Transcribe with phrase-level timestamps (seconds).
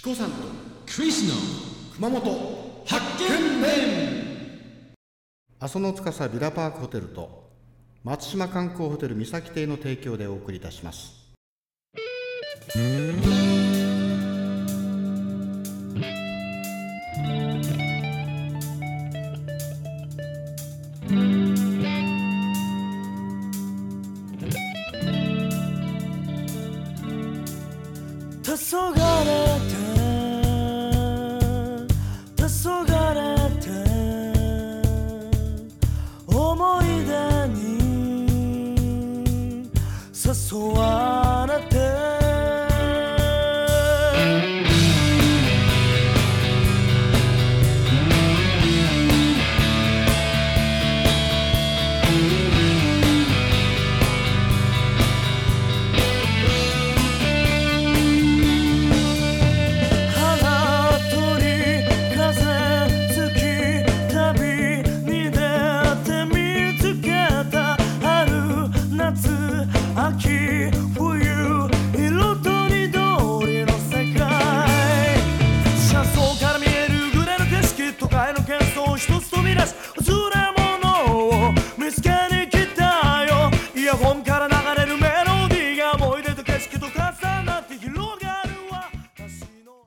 [0.00, 0.36] チコさんと
[0.96, 1.34] クリスの
[1.94, 4.96] 熊本発見面
[5.58, 7.50] 阿蘇の司ビラパークホテルと
[8.02, 11.20] 松島観光ホテル三崎邸の提供でお送りいたします。
[28.42, 29.69] 黄昏
[40.30, 41.29] pessoal.